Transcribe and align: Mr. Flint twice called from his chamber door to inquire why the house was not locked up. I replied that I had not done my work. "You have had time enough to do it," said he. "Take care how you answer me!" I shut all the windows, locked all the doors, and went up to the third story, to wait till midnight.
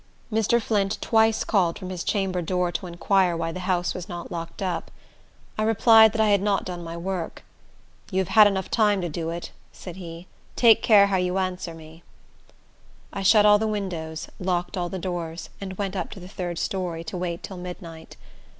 Mr. 0.33 0.59
Flint 0.59 0.97
twice 0.99 1.43
called 1.43 1.77
from 1.77 1.91
his 1.91 2.03
chamber 2.03 2.41
door 2.41 2.71
to 2.71 2.87
inquire 2.87 3.37
why 3.37 3.51
the 3.51 3.59
house 3.69 3.93
was 3.93 4.09
not 4.09 4.31
locked 4.31 4.59
up. 4.63 4.89
I 5.59 5.61
replied 5.61 6.11
that 6.13 6.19
I 6.21 6.29
had 6.29 6.41
not 6.41 6.65
done 6.65 6.83
my 6.83 6.97
work. 6.97 7.43
"You 8.09 8.17
have 8.25 8.29
had 8.29 8.45
time 8.45 8.53
enough 8.53 8.71
to 8.71 9.09
do 9.09 9.29
it," 9.29 9.51
said 9.71 9.97
he. 9.97 10.25
"Take 10.55 10.81
care 10.81 11.05
how 11.05 11.17
you 11.17 11.37
answer 11.37 11.75
me!" 11.75 12.01
I 13.13 13.21
shut 13.21 13.45
all 13.45 13.59
the 13.59 13.67
windows, 13.67 14.27
locked 14.39 14.75
all 14.75 14.89
the 14.89 14.97
doors, 14.97 15.51
and 15.61 15.77
went 15.77 15.95
up 15.95 16.09
to 16.13 16.19
the 16.19 16.27
third 16.27 16.57
story, 16.57 17.03
to 17.03 17.15
wait 17.15 17.43
till 17.43 17.57
midnight. 17.57 18.17